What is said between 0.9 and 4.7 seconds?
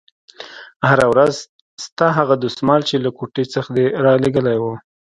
ورځ ستا هغه دسمال چې له کوټې څخه دې رالېږلى و.